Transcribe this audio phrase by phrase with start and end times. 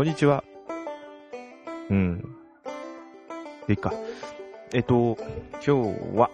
[0.00, 0.42] こんにちは。
[1.90, 2.24] うん。
[3.68, 3.92] いいか。
[4.72, 5.18] えっと、
[5.56, 5.70] 今日
[6.16, 6.30] は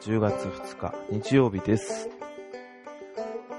[0.00, 2.10] 10月2日、日曜日です。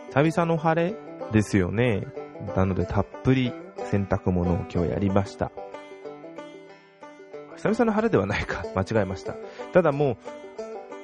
[0.09, 0.93] 久々の晴れ
[1.31, 2.05] ですよね。
[2.53, 3.53] なので、たっぷり
[3.89, 5.53] 洗濯物を今日やりました。
[7.55, 8.65] 久々の晴れではないか。
[8.75, 9.35] 間違えました。
[9.71, 10.17] ただもう、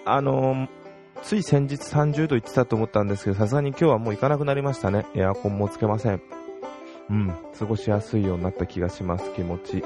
[0.04, 0.68] あのー
[1.22, 5.06] つい先日30度いってたと思ったんですけど、さすがに今日はもう行かなくなりましたね。
[5.16, 6.39] エアコンもつけません。
[7.10, 9.84] うん、過ごしやすいようになった気がします、気持ち。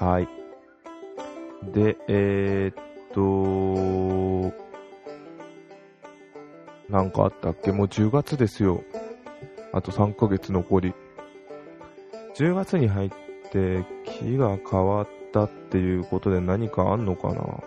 [0.00, 0.28] はい。
[1.72, 4.56] で、えー、っと、
[6.88, 7.72] なんかあったっけ？
[7.72, 8.82] もう10月ですよ。
[9.72, 10.94] あと3ヶ月残り。
[12.34, 13.10] 10月に入っ
[13.50, 17.62] て気が変わったっていうことで何かあんのかな？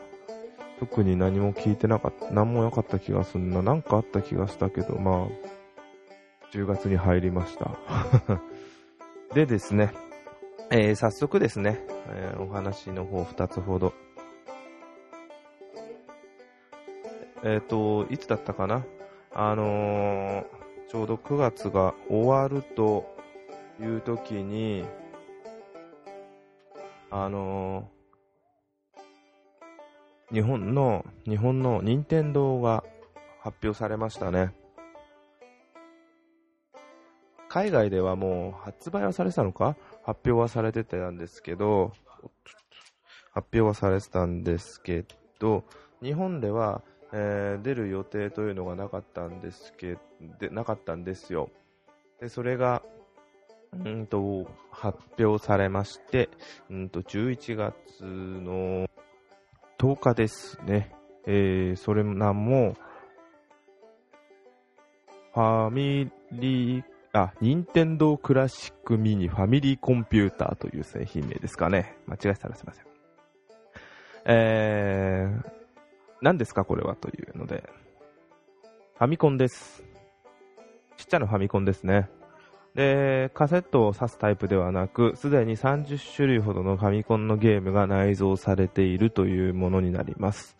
[0.79, 3.61] 特に何も聞いてなかった、何もなかった気がすんな。
[3.61, 5.27] なんかあった気がしたけど、まあ、
[6.51, 7.77] 10月に入りました。
[9.33, 9.93] でですね、
[10.71, 11.79] えー早速ですね、
[12.09, 13.93] えーお話の方2つほど。
[17.43, 18.83] えっ、と、いつだったかな？
[19.33, 20.45] あの
[20.89, 23.05] ちょうど9月が終わると
[23.79, 24.83] いう時に、
[27.09, 27.87] あの
[30.33, 32.83] 日本の、日本の任天堂が
[33.39, 34.53] 発表されましたね。
[37.51, 39.75] 海外ではもう発売はされてたのか？
[40.03, 41.91] 発表はされてたんですけど、
[43.33, 45.03] 発表はされてたんですけ
[45.37, 45.65] ど、
[46.01, 49.97] 日本では、えー出る予定というのがなかったんですけ
[50.39, 51.49] でなかったんですよ。
[52.21, 52.83] で、それが、
[53.73, 56.29] うんと、発表されまして、
[56.69, 58.87] うんと、11月の
[59.77, 60.95] 10日ですね。
[61.27, 62.77] えー、それ名も、
[65.33, 71.97] ファミリー、あ、任天堂クラシックミニファミリーコンピューターという製品名ですかね。
[72.07, 72.85] 間違えたらすいません。
[74.25, 75.51] えー、
[76.21, 77.69] 何ですかこれはというので、
[78.97, 79.83] ファミコンです。
[80.95, 82.09] ちっちゃなファミコンですね。
[82.75, 90.55] で、カセットを挿すタイプではなく、すでに30種類ほどのファミコンのゲームが内蔵されているというものになります。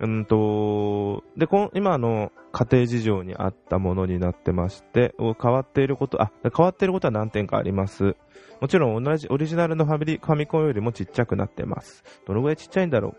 [0.00, 8.16] うんと、で、こ今の家庭事情に合ったものになってまして、変わっていること、あ、変わっていることは何点かあります。
[8.60, 12.04] もちろん同じオリジナルのファミリファミコンよりもちっちゃくなってます。
[12.26, 13.16] どのぐらいちっちゃいんだろ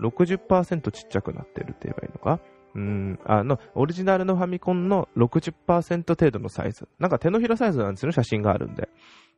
[0.00, 2.40] う ?60% ちっちゃくなってるって言えばいいのか？
[2.74, 6.88] うん、あの、オリジナルのファミコンの60%程度のサイズ。
[6.98, 8.88] なんか手のひらサイズなんですよね、写真があるんで。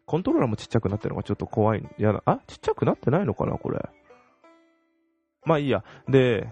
[0.04, 1.82] コントローラーもちっちゃくなってるのがちょっと怖い。
[1.97, 2.22] やだ。
[2.26, 3.78] あちっちゃくなってないのかな、これ。
[5.44, 5.84] まあいいや。
[6.08, 6.48] で、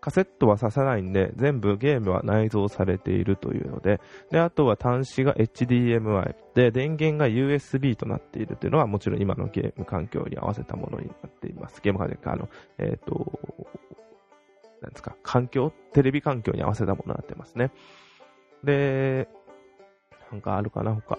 [0.00, 4.00] カセットは挿さないんで、全部ゲームは内蔵されているというので、
[4.30, 11.80] で、あとは端子が HDMI で、電源が USB となっているというのは、もちろん今のゲーム環境に合わせたものになっています。
[11.82, 13.40] ゲーム環境、あの、えっ、と、
[14.80, 17.72] なんですか、環境、テレビ環境に合わせたものになってますね。
[18.62, 19.28] で、
[20.30, 21.18] なんかあるかな、他。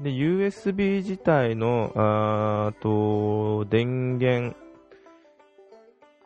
[0.00, 4.56] で、USB 自体の、あと、電源、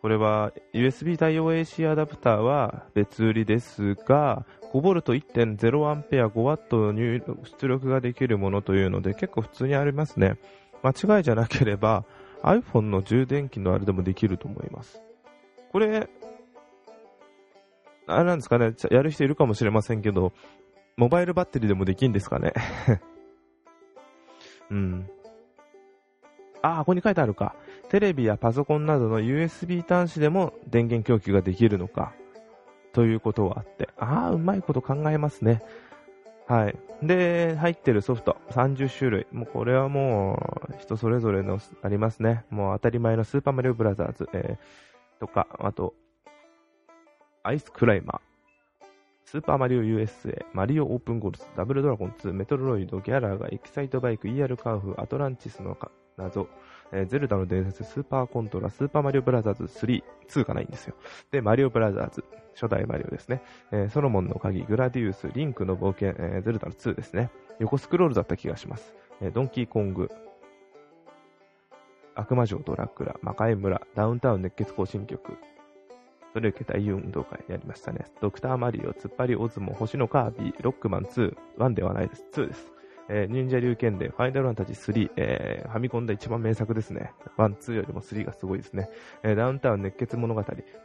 [0.02, 10.38] これは USB 対応 AC アダプターは別売りですが、5V1.0A 5W の入出力ができるものというので結構普通にありますね。
[10.82, 12.04] 間違いじゃなければ
[12.42, 15.00] iPhone の充電器のあれでもできると思います。
[15.70, 16.08] これ、
[18.08, 20.32] あれなんですかね、やる人いるかもしれませんけど、
[20.96, 22.52] モバイルバッテリーでもできるんですかね。
[24.72, 25.10] うん。
[26.62, 27.54] あ、ここに書いてあるか。
[27.90, 32.14] テレビやパソコンなどの USB 端子でも電源供給ができるのか。
[32.92, 33.88] ということはあって。
[33.98, 35.62] ああ、うまいこと考えますね。
[36.46, 36.78] はい。
[37.02, 39.26] で、入ってるソフト30種類。
[39.32, 42.44] もうこれはもう人それぞれのありますね。
[42.50, 45.94] もう当たり前のスーパーマリオブラザーズ、えーとか、あと、
[47.42, 48.31] アイスクライマー、
[49.32, 55.74] スーパーマリオ USA、マリオオープンゴルフ、ダブルドラゴン2、メトロイド、ギャラガ、エキサイトバイク、ER カーフ、アトランチスの
[56.18, 56.48] 謎、
[56.92, 60.96] えーゼルダの伝説、スーパーコントラ、スーパーマリオブラザーズ3、2がないんですよ。
[61.30, 63.40] で、マリオブラザーズ、初代マリオですね。
[63.70, 67.30] えーソロモンの鍵、グラディウス、リンクの冒険、えーゼルダの2ですね。
[67.58, 68.92] 横スクロールだった気がします。
[69.22, 70.10] えドンキーコング、
[72.14, 75.38] 悪魔城ドラキュラ、魔界村、ダウンタウン熱血行進曲、
[76.32, 78.06] それを受けたイ運動会やりましたね。
[78.20, 82.24] ドクターマリオ、突っ張りオズモ、星のカービィ、ロックマン2、1ではないです。
[82.32, 82.72] 2です。
[83.08, 87.12] えー忍者竜剣伝、ファイナルファンタジー3、えーファミコンで一番名作ですね。
[87.36, 88.88] 1、2よりも3がすごいですね。
[89.22, 90.42] えーダウンタウン熱血物語、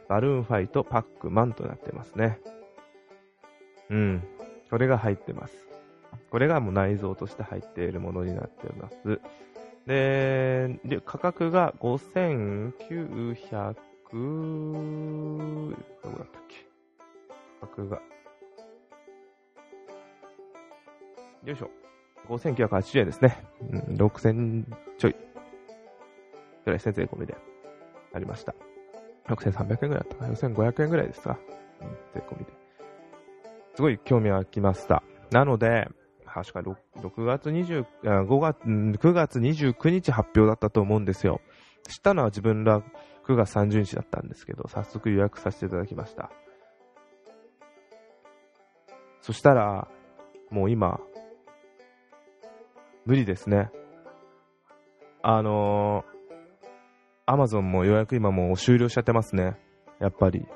[0.08, 2.38] バルーンファイト、パックマンとなってますね。
[3.90, 4.22] うん。
[4.70, 5.68] これが入ってます。
[6.30, 9.20] これがもう内蔵として入っているものになっています。
[9.86, 13.74] で、で価格が5900、
[14.10, 14.16] ど
[16.10, 16.66] こだったっけ？
[17.60, 18.00] 価格が。
[21.44, 21.70] よいしょ。
[22.28, 23.44] 5980円ですね。
[23.70, 24.64] うん、6000
[24.96, 25.12] ちょい。
[26.64, 27.36] ぐらいですね、税込みで。
[28.14, 28.54] ありました。
[29.28, 31.38] 6300円ぐらいだったかな？4500円ぐらいですか？
[31.82, 32.52] うん、税込みで。
[33.74, 35.02] すごい興味がきました。
[35.30, 35.86] なので、
[36.24, 41.42] 確か 6, 6月20、5月、9月29日発表だったと思うんですよ。
[41.88, 42.82] 知ったのは自分ら
[43.28, 46.30] 9月30日だったんですけど、早速予約させていただきました。
[49.20, 49.88] そしたら、
[50.50, 50.98] もう今、
[53.04, 53.70] 無理ですね。
[55.22, 56.18] あのー、
[57.26, 59.56] アマゾンも予約今もう終了しちゃってますね。
[60.00, 60.46] やっぱり。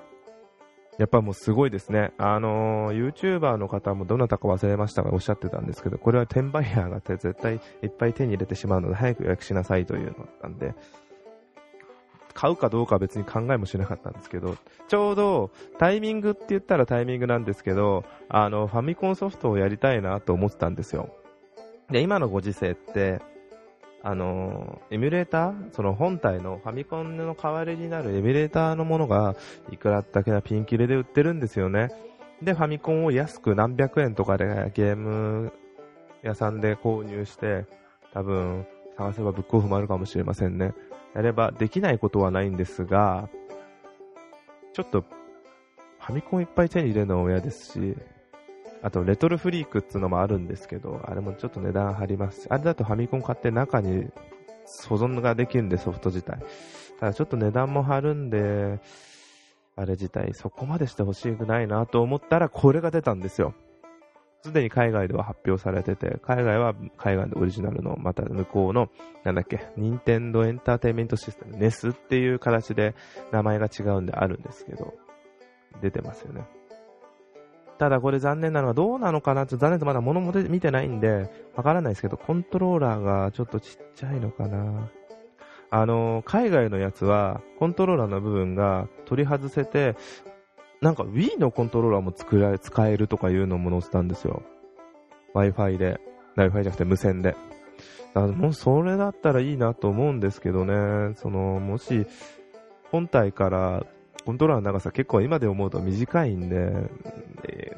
[0.99, 2.13] やっぱもうすごいですね。
[2.17, 10.75] あのー、YouTuber の方もどなたか忘れましたがおっしゃってたんですけど、これは転売ヤーが絶対いっぱい手に入れてしまうので、早く予約しなさいというのなんで、
[12.35, 14.57] 買うかどうかは別に考えもしなかったんですけど、
[14.89, 21.15] ちょうどタイミングって言ったらタイミングなんですけど、あの、ファミコンソフトをやりたいなと思ってたんですよ。
[21.91, 23.21] で、今のご時世って、
[24.05, 29.37] あのエミュレーターその本体のファミコンの代わりになるエミュレーターのものが
[29.71, 31.93] いくらだけなピンキレで売ってるんですよね。
[32.43, 35.53] で、ファミコンを安く何百円とかでゲーム
[36.25, 37.67] 屋さんで購入して、
[38.13, 40.75] 多分探せばブックオフもあるかもしれませんね。
[41.15, 43.29] やればできないことはないんですが、
[44.73, 45.05] ちょっと
[46.01, 47.97] ファミコンいっぱい手に入れるのは嫌ですし、
[48.83, 54.09] あと、レトロフリークっていうのもあるんですけど、あれもちょっと値段張りますし、あれだとファミコン買って中に
[54.89, 56.41] 保存ができるんで、ソフト自体。
[56.99, 58.81] ただちょっと値段も張るんで、
[59.77, 63.55] あれ自体そこまでしてほしくないなと思ったら、これが出たんですよ。
[64.43, 68.89] すでに海外では発表されてて、海外は海外でオリジナルの、また向こうの、
[69.23, 72.97] なんだっけ、任天堂エンターテイメントシステム、NES っていう形で
[73.31, 74.95] 名前が違うんであるんですけど、
[75.81, 76.45] 出てますよね。
[77.79, 84.91] ただこれ残念なのはどうなのかなって残念とまだ物も見てないんで、わからないですけど、コントローラーがちょっとちっちゃいのかな。
[85.71, 89.97] あの、海外のやつは、コントローラーの部分が取り外せて、
[90.83, 94.43] なんか Wii のコントローラーも作られ、使えるとかいうのも載せたんですよ。
[95.35, 96.01] Wi-Fi で。
[96.37, 97.37] Wi-Fi じゃなくて無線で。
[98.15, 101.15] だからもうそれだったらいいなと思うんですけどね。
[101.17, 102.05] その、もし、
[102.91, 103.87] 本体から
[104.25, 106.91] コントローラーの長さ結構今で思うと短いんで、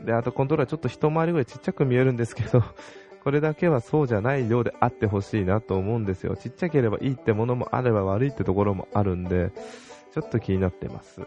[0.04, 2.62] で、あとコントローラーちょっと一回りぐらいちっちゃく見えるんですけど、
[3.22, 6.36] これだけはそうじゃないようであってほしいなと思うんですよ。
[6.36, 9.52] ちっちゃければいいってものもあれば悪いってところもあるんで、
[10.12, 11.20] ちょっと気になってます。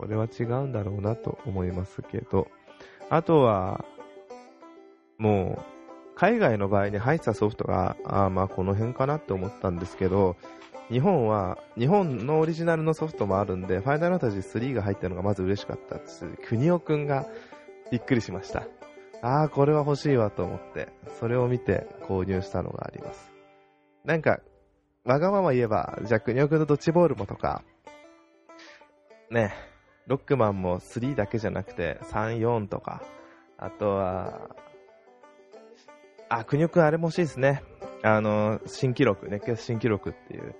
[0.00, 2.48] これは違うんだろうなと思いますけど、
[3.10, 3.84] あとは、
[5.18, 10.36] もう、海外の場合に入ったソフトが、ああまあこの辺かなって思ったんですけど、
[10.88, 16.24] 日本は、日本のオリジナルのソフトもあるんで、ファイナルファンタジー3が入ったのがまず嬉しかったです。
[16.46, 17.26] 国尾くんが
[17.92, 18.66] びっくりしました。
[19.20, 20.88] ああ、これは欲しいわと思って、
[21.18, 23.30] それを見て購入したのがあります。
[24.06, 24.40] なんか、
[25.04, 27.62] わがまま言えば、じゃあ国尾くんのドッジボールもとか、
[29.30, 29.52] ね、
[30.10, 33.00] ロックマンも3だけじゃなくて、3、4とか、
[33.56, 34.50] あとは、
[36.28, 37.62] あ、国尾くんあれも欲しいですね。
[38.02, 40.56] あの、新記録、熱血新記録っていう、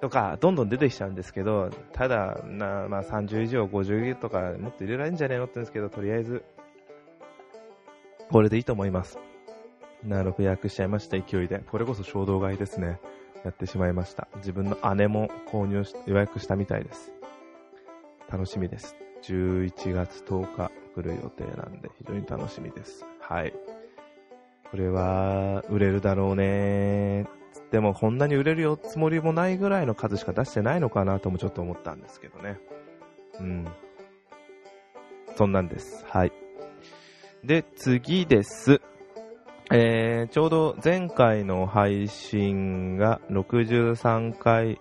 [0.00, 6.44] とか、どんどん出てきちゃうんですけど、ただ、なまあ、30以上、50とか、もっと入れられるんじゃねえのって言うんですけど、とりあえず、
[8.30, 9.18] これでいいと思います。
[10.04, 11.58] なるほど、予約しちゃいました、勢いで。
[11.58, 13.00] これこそ衝動買いですね。
[13.44, 14.28] やってしまいました。
[14.36, 17.23] 自分の姉も購入し、予約したみたいです。
[18.30, 18.96] 楽しみです。
[19.22, 23.04] 11月10日来る予定なんで、非常に楽しみです。
[23.20, 23.52] はい。
[24.70, 27.26] これは、売れるだろうね
[27.70, 32.58] でもこんなに売れるよつもりもないぐらいの数しか出してないのかなともちょっと思ったんですけどね。
[33.40, 33.66] うん。
[35.36, 36.04] そんなんです。
[36.08, 36.32] はい。
[37.44, 38.80] で、次です。
[39.72, 44.78] えー、ちょうど前回の配信が63回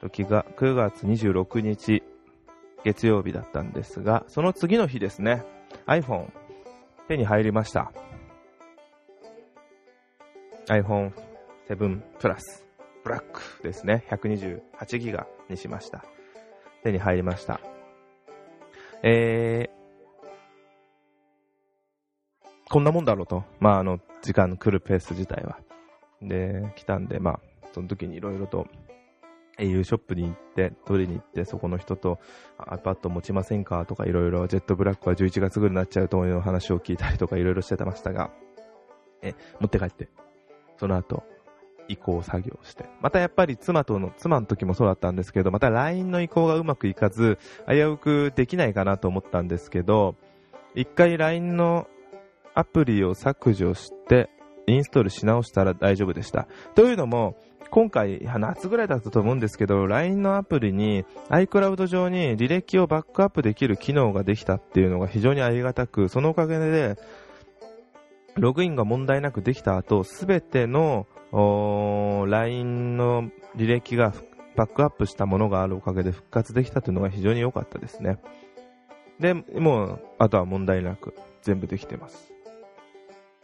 [0.00, 2.02] 時が9月26日
[2.84, 5.42] 月曜日だったんですが、その次の日ですね、
[5.86, 6.30] iPhone
[7.08, 7.92] 手に入りました。
[10.68, 11.12] iPhone
[11.68, 12.66] 7プラス、
[13.02, 14.04] ブラックですね。
[14.10, 16.04] 128ギガにしました。
[16.82, 17.60] 手に入りました。
[19.02, 19.84] えー、
[22.70, 23.44] こんなもんだろうと。
[23.60, 25.58] まあ、あの、時間の来るペース自体は。
[26.22, 27.40] で、来たんで、まあ、
[27.72, 28.66] その時にいろいろと
[29.58, 32.18] au ショップに行って、取りに行って、そこの人と
[32.58, 38.30] iPad 持ちませんかとかいろいろ、ジェットブラックは11月ぐらいになっちゃうという話を聞いたりとかいろいろしてましたが、
[39.22, 40.08] え、持って帰って、
[40.76, 41.24] その後、
[41.88, 42.86] 移行作業して。
[43.00, 50.16] またやっぱり妻との、妻の時もそうだったんですけど、また LINE の移行がうまくいかず、危うくできないかなと思ったんですけど、
[50.74, 51.86] 一回 LINE の
[52.54, 54.30] アプリを削除して、
[54.66, 56.46] インストールし直したら大丈夫でした。
[56.74, 57.36] というのも、
[57.70, 66.96] 今回、夏ぐらいだったと思うんですけど、LINE のアプリに iCloud 上に履歴をバックアップできる機能ができたっていうのが非常にありがたく、そのおかげで、
[68.36, 74.12] ログインが問題なくできた後、すべての LINE の履歴が
[74.56, 78.18] バックアップしたものがあるおかげで復活できたというのが非常に良かったですね。
[79.18, 82.33] で、もう、あとは問題なく全部できてます。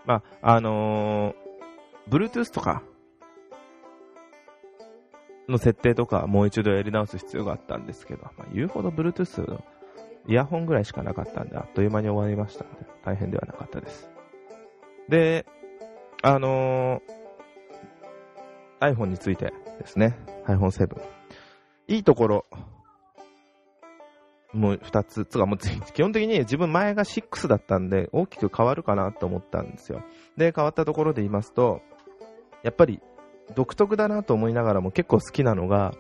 [0.07, 2.83] まあ、あのー、Bluetooth とか
[5.49, 9.63] の設定とかもう一度やり直す必要があったんですけど、まあ、言うほど Bluetooth
[10.27, 14.11] イヤホンぐらいしかなかったんで、あっという間に終わりましたので、大変ではなかったです。
[15.09, 15.47] で、
[16.23, 20.17] あのー、iPhone についてですね、
[20.47, 21.01] iPhone7。
[21.89, 22.47] いいところ、
[24.53, 30.03] もう2つ、つかもう基本的に自分前が6だったんで大きく変わるかなと思ったんですよ。
[30.37, 31.83] で、変わったところで言いますと、
[32.63, 33.01] やっぱり
[33.55, 35.93] 独特だなと思いながらも結構好きなのが、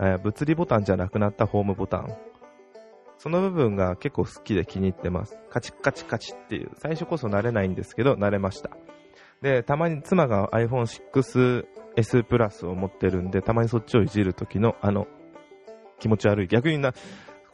[0.00, 2.16] えー、物理ボタンじゃなくなったホームボタン。
[3.16, 5.38] その部分が結構好きで気に入ってます。
[5.48, 6.70] カチッカチッカチッっていう。
[6.76, 8.70] 最初こそ慣れないんですけど、慣れました。
[9.40, 15.06] で、たまに妻が iPhone6S プラスを持ってるんで、たまにそっちをいじるときの、あの、
[16.00, 16.48] 気持ち悪い。
[16.48, 16.92] 逆にな、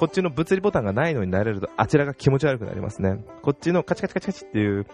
[0.01, 3.23] こっちの物理ボタンがないのになれると、あちらが気持ち悪くなりますね。
[3.43, 4.87] こっちのカチカチカチカチっていう、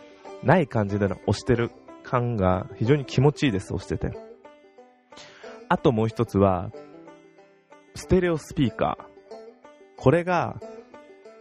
[0.42, 1.70] ない感じでの押してる
[2.02, 4.18] 感が非常に気持ちいいです、押してて。
[5.68, 6.72] あともう一つは、
[7.94, 9.04] ステレオスピーカー。
[9.96, 10.60] これが、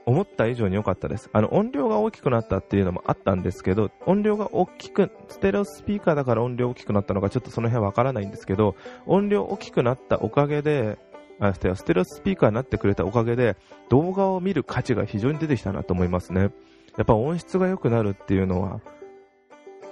[0.05, 1.31] 思った以上に良かったです。
[1.33, 8.75] あの、音量が大きくなったっていうのもあったんですけど、音量が大きく、ステレオスピーカーだから音量大きくなったのかちょっとその辺わからないんですけど、
[9.07, 10.99] 音量大きくなったおかげで、
[11.39, 13.57] あステレオスピーカーになってくれたおかげで、
[13.89, 16.51] 動画を見る価値が非常に出てきたなと思いますね。
[16.97, 18.79] やっぱ音質が良くなるっていうのは、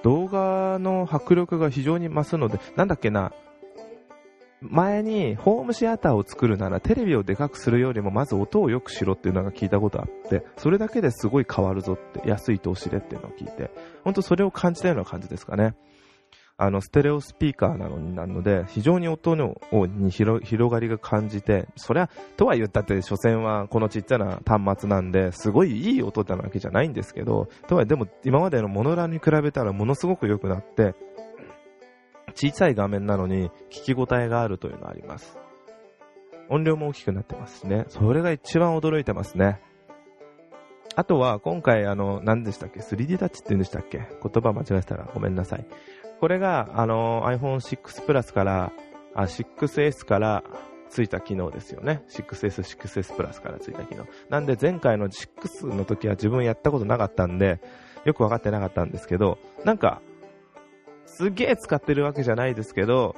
[0.04, 3.34] 動画の迫力が非常に増すので、なんだっけな、
[4.62, 13.72] 前にホームシアターを作るならテレビをでかくするよりもまず音を良くしろっていうのが聞いたことあって、それだけですごい変わるぞって、安い投資でっていうのを聞いて、
[14.04, 15.76] 本当それを感じたような感じですかね。
[16.56, 19.56] あの、ステレオスピーカーなのになので、非常に音の
[19.88, 30.94] に広がりが感じて、そりゃ、とは言ったって、所詮はこのちっちゃな端末なんで、すごいいい音なわけじゃないんですけど、とはでも今までのモノラルに比べたらものすごく良くなって、
[32.36, 35.38] 小さい画面なのに聞き応えがあるというのがあります。
[36.50, 37.86] 音量も大きくなってますしね。
[37.90, 39.60] それが一番驚いてますね。
[40.96, 43.98] あとは、今回、あの、何でしたっけ ?3D タッチって言うんでしたっけ？
[43.98, 44.08] 言
[44.44, 45.66] 葉間違えたらごめんなさい。
[46.24, 48.72] これが、あの、iPhone6 Plus から、
[49.14, 50.46] あ、6S から
[50.88, 52.02] ついた機能ですよね。
[52.08, 54.06] 6S、6S プラスからついた機能。
[54.30, 57.60] なんで前回の6の時は自分やったことなかったんで、
[58.06, 60.02] よくわかってなかったんですけど、なんか、
[61.06, 63.18] すげえ使ってるわけじゃないですけど、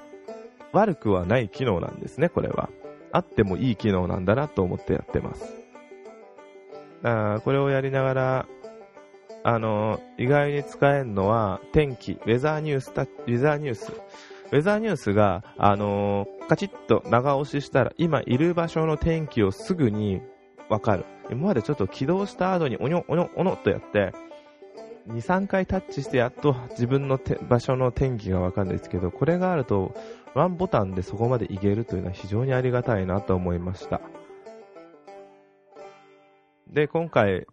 [0.71, 2.71] 悪くはない機能なんですね、これは。
[3.11, 5.53] あってもいい機能なんだなと思ってやってます。
[7.03, 8.45] あこれをやりながら、
[9.47, 13.91] あの、意外に使えるのは、天気、ウェザーニュース、ウェザーニュース。
[13.91, 20.19] ウェザーニュースが、あのカチッと長押ししたら、今いる場所の天気をすぐに
[20.67, 21.05] わかる。
[21.29, 24.13] 今までちょっと起動した後に、おにょ、おにょ、おのとやって、
[25.09, 29.93] 2、3回タッチしてやっと自分の場所の天気がわかるんですけど、これがあると、
[30.33, 34.01] ワンボタンでそこまでいけるというのは非常にありがたいなと思いました。
[36.67, 37.45] で、今回、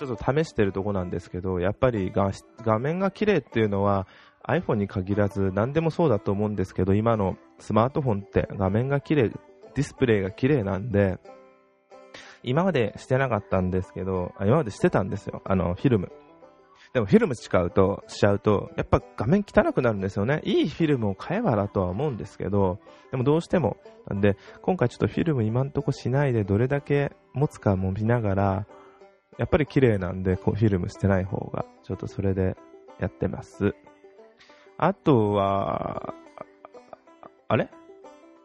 [0.00, 4.06] ちょっと試してるとこなんですけど、やっぱり画面が綺麗っていうのは
[4.48, 11.18] iPhone に限らず何でもそうだと思うんですけど、今のスマートフォンって画面が綺麗、ディスプレイが綺麗なんで、
[12.42, 15.42] 今までしてなかったんですけど、今までしてたんですよ。
[15.44, 16.10] あの、フィルム。
[16.94, 20.40] でもフィルム使うと、しちゃうと、やっぱ画面汚くなるんですよね。
[20.44, 22.80] いいフィルムを買えばなとは思うんですけど、
[23.10, 23.76] でもどうしても。
[24.08, 28.66] なんで、今回ちょっとフィルム今んとこしないでどれだけ持つかも見ながら、
[29.38, 32.56] やっぱり綺麗なんで、こうフィルムしてない方が、ちょっとそれで
[32.98, 33.74] やってます。
[34.76, 36.14] あとは、
[37.48, 37.68] あれ？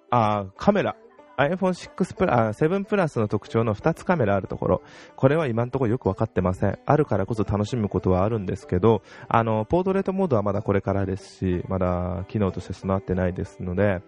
[0.09, 0.95] あ、カメラ。
[1.37, 4.81] iPhone6 プラ、7プラスの特徴の2つカメラあるところ。
[5.17, 6.79] これは今のところよくわかってません。
[6.85, 14.01] あるからこそ楽しむことはあるんですけど、あの、ポートレートモードはまだこれからですし、まだ機能として備わってないですので、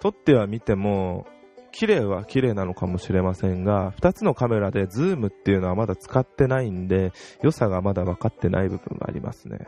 [0.00, 1.26] 撮っては見ても、
[1.72, 7.12] 綺麗は綺麗なのかもしれませんが、2つのカメラでズームっていうのはまだ使ってないんで、
[7.42, 9.66] 良さがまだ分かってない部分がありますね。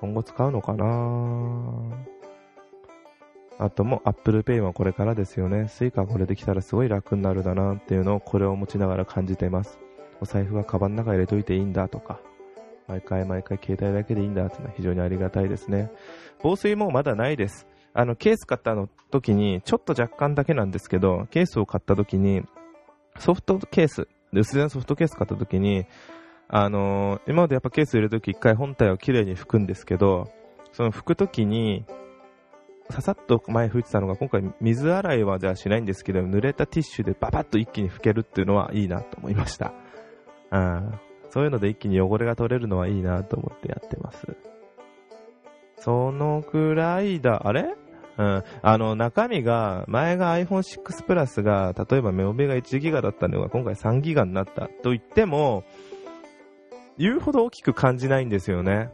[0.00, 0.86] 今後使うのかな？
[3.58, 5.64] あとも Apple Pay はこれからですよね。
[5.64, 9.78] Suica これできたらすごい楽になるだなっていうのをこれを持ちながら感じてます。
[10.20, 12.20] お財布はカバンの中入れといていいんだとか、
[12.88, 15.90] 毎回毎回携帯だけでいいんだっていうのは非常にありがたいですね。
[16.42, 17.66] 防水もまだないです。
[17.92, 22.42] あの、ケース買ったの時に、ちょっと若干だけなんですけど、ケースを買った時に、
[23.18, 25.86] ソフトケース、薄手のソフトケース買った時に、
[26.48, 30.30] あのー、今までやっぱケース入れるとき一回本体をきれいに拭くんですけど、
[30.72, 31.84] その拭くときに、
[32.90, 39.72] ささっと前拭いてたのが、今回水洗いはじゃあしないんですけど、濡れたティッシュでババッと一気に拭けるっていうのはいいなと思いました。
[40.50, 41.00] うん。
[41.30, 44.36] そういうので一気に汚れが取れるのはいいなと思ってやってます。
[45.78, 47.74] そのくらいだ、あれ？
[48.20, 48.44] うん。
[48.60, 55.64] あの、中身が、前が iPhone6 Plus が、例えばメモベが1ギガだったのが今回3ギガになったと言っても、
[56.98, 58.90] 言うほど大きく感じないんですよね。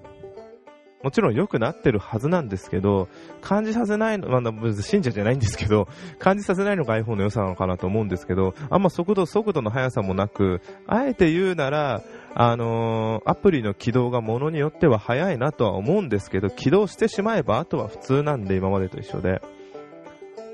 [1.02, 3.08] もちろん良くなってるはずなんですけど、
[3.40, 5.88] 感じさせないの、まあ、信者じゃないんですけど、
[6.20, 12.02] 感じさせないのが iPhone の良さなのかなと思うんですけど、あんま速度、速度の速さもなく、あえて言うなら、
[12.38, 19.40] あのー、アプリの起動がものによっては早いなとは思うんですけど、起動してしまえばあとは普通なんで今までと一緒で。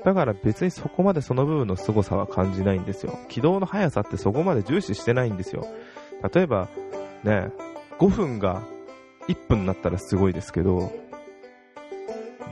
[0.05, 3.19] だから別にそこまでその部分の凄さは感じないんですよ。
[3.27, 5.67] 起動の速さってそこまで重視してないんですよ。
[6.33, 6.69] 例えば、
[7.25, 7.49] ね、
[7.99, 8.63] 5分が
[9.27, 10.89] 1分になったらすごいですけど、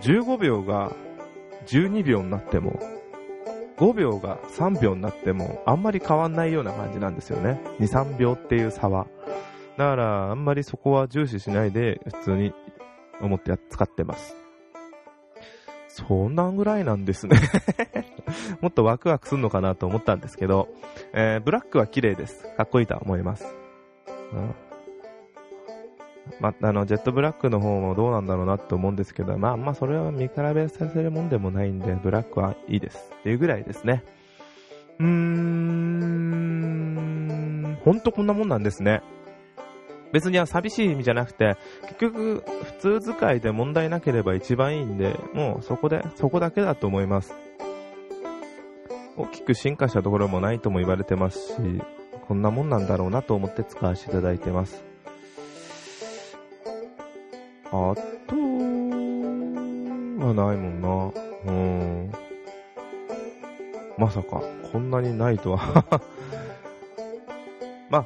[0.01, 0.91] 15秒が
[1.67, 2.81] 12秒になっても、
[3.77, 7.59] 5秒が3秒になっても、あんまり変わんないような感じなんですよね。
[7.79, 9.07] 2、3秒っていう差は。
[9.81, 12.53] だから、あんまりそこは重視しないで、普通に
[13.19, 14.35] 思って使ってます。
[15.88, 17.38] そんなんぐらいなんですね
[18.61, 20.69] もっとワクワクするのかなと思ったんですけど、
[21.13, 22.47] えー、ブラックは綺麗です。
[22.55, 23.55] かっこいいとは思います。
[24.31, 24.53] うん
[26.39, 33.11] まあの、ジェットブラックの方もどうなんだろうなって思うんですけど、まあ、まあ、それは見比べさせるもんでもないんで、ブラックはいいです。
[33.22, 34.03] っていうぐらいですね。
[35.00, 35.81] うーん、
[37.83, 39.01] ほんとこんなもんなんですね。
[40.11, 42.43] 別には寂しい意味じゃなくて、結局、
[42.81, 47.33] 普通使いで問題なければ一番いいんで、もうそこで、そこだけだと思います。
[49.17, 51.55] 大きく進化したところもないとも言われてますし、
[52.27, 54.83] こんなもんなんだろうなと思って使わせていただいてます。
[57.65, 58.35] あと
[60.25, 60.87] はないもんな。
[60.87, 62.11] うーん。
[63.97, 66.01] まさか、こんなにないとは
[67.89, 68.05] まあ、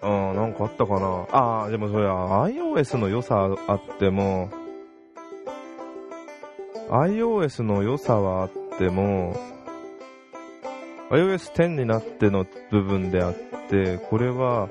[0.00, 1.26] うん、なんかあったかな？
[1.32, 4.48] ああ、でもそれは iOS の良さあっても、
[6.90, 9.36] iOS の良さはあっても、
[11.10, 13.34] iOS 10になっての部分であっ
[13.68, 14.68] て、これは、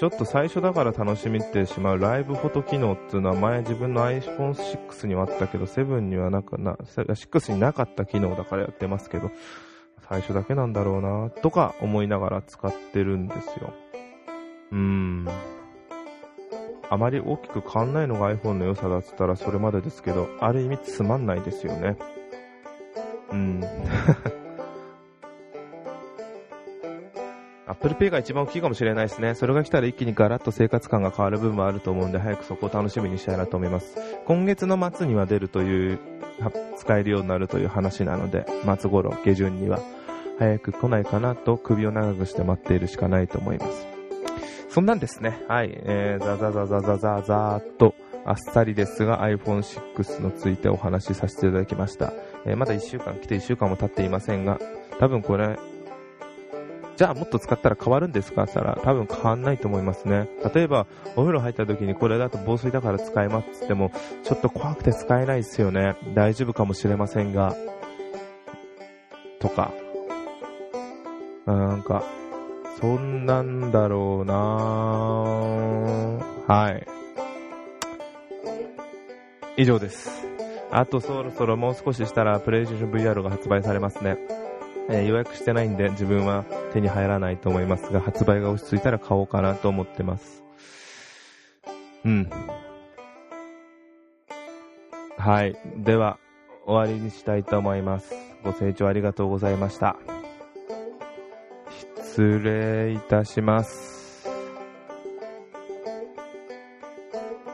[0.00, 9.30] ちょっと最初だから楽しみってしまうライブフォト機能っていうのは前自分の iPhone6 にはあったけど、7にはなかな、6になかった機能だからやってますけど、
[10.08, 13.72] 最初だけなんだろうな、とか思いながら使ってるんですよ。
[14.72, 15.28] うーん。
[16.90, 21.96] あまり大きく変わんないのが iPhone の良さだっつったらそれまでですけど、ある意味つまんないですよね。
[23.32, 23.64] うん。
[27.66, 29.34] Apple Pay が一番大きいかもしれないですね。
[29.34, 33.96] それが来たら一気にガラッと生活感が変わる部分もあると思うんで、早くそこを楽しみにしたいなと思います。
[34.26, 35.98] 今月の末には出るという、
[36.76, 38.44] 使えるようになるという話なので、
[38.78, 39.80] 末頃、下旬には、
[40.38, 43.86] 早く来ないかなと首を長くして待っているしかないと思います。
[44.68, 45.40] そんなんですね。
[45.46, 45.70] はい。
[45.72, 47.94] えー、ザザザザザザザーっと、
[48.26, 52.12] あっさりですが iPhone6 のついてお話しさせていただきました。
[52.44, 54.58] えー、まだ1週間来て1週間も経っていませんが、
[54.98, 55.58] 多分これ、
[56.96, 60.28] じゃあもっと使ったら変わるんですかって言ったら多分変わんないと思いますね。
[60.52, 63.92] 例えば、お風呂入った時にこれだと防水だから使えますって言っても、
[64.24, 65.96] ちょっと怖くて使えないですよね。
[66.14, 67.54] 大丈夫かもしれませんが、
[69.38, 69.72] とか。
[71.46, 72.02] なんか、
[72.80, 74.34] そんなんだろうな
[76.46, 76.86] はい。
[79.56, 80.26] 以上です。
[80.70, 84.18] あとそろそろもう少ししたらプレイステーション VR が発売されますね。
[84.88, 90.42] えー、予約してないんで自分は手に入らないと思いますが、発売が落ち着いたら買おうかなと思ってます。
[92.04, 92.30] うん。
[95.16, 95.56] はい。
[95.76, 96.18] では、
[96.66, 98.14] 終わりにしたいと思います。
[98.42, 99.96] ご清聴ありがとうございました。
[102.14, 104.28] 失礼いたします。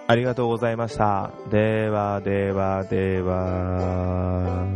[0.06, 1.32] ありがとうございました。
[1.50, 4.69] ではではでは。